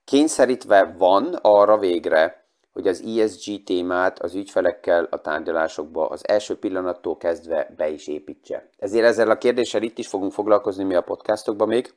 kényszerítve 0.04 0.94
van 0.98 1.38
arra 1.42 1.78
végre, 1.78 2.44
hogy 2.72 2.88
az 2.88 3.02
ESG 3.02 3.62
témát 3.64 4.22
az 4.22 4.34
ügyfelekkel 4.34 5.06
a 5.10 5.20
tárgyalásokba 5.20 6.06
az 6.08 6.28
első 6.28 6.58
pillanattól 6.58 7.16
kezdve 7.16 7.74
be 7.76 7.88
is 7.88 8.06
építse. 8.06 8.68
Ezért 8.78 9.04
ezzel 9.04 9.30
a 9.30 9.38
kérdéssel 9.38 9.82
itt 9.82 9.98
is 9.98 10.08
fogunk 10.08 10.32
foglalkozni 10.32 10.84
mi 10.84 10.94
a 10.94 11.02
podcastokban 11.02 11.68
még, 11.68 11.94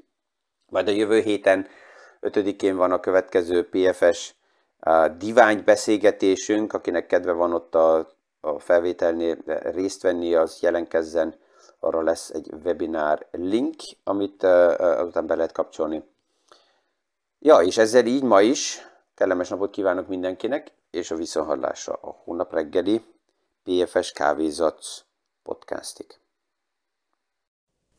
majd 0.69 0.87
a 0.87 0.91
jövő 0.91 1.19
héten 1.19 1.67
5-én 2.21 2.75
van 2.75 2.91
a 2.91 2.99
következő 2.99 3.69
PFS 3.69 4.33
divány 5.17 5.63
beszélgetésünk, 5.63 6.73
akinek 6.73 7.05
kedve 7.05 7.31
van 7.31 7.53
ott 7.53 7.75
a, 7.75 8.07
a 8.39 8.59
felvételnél 8.59 9.37
részt 9.63 10.01
venni, 10.01 10.35
az 10.35 10.59
jelenkezzen, 10.61 11.35
arra 11.79 12.01
lesz 12.01 12.29
egy 12.29 12.51
webinár 12.63 13.25
link, 13.31 13.75
amit 14.03 14.43
uh, 14.43 15.05
után 15.05 15.25
be 15.25 15.35
lehet 15.35 15.51
kapcsolni. 15.51 16.03
Ja, 17.39 17.57
és 17.57 17.77
ezzel 17.77 18.05
így 18.05 18.23
ma 18.23 18.41
is 18.41 18.87
Kellemes 19.15 19.49
napot 19.49 19.71
kívánok 19.71 20.07
mindenkinek, 20.07 20.71
és 20.91 21.11
a 21.11 21.15
viszonhallásra 21.15 21.93
a 21.93 22.21
hónap 22.23 22.53
reggeli 22.53 23.05
PFS 23.63 24.11
Kávézac 24.11 25.03
podcastig. 25.43 26.05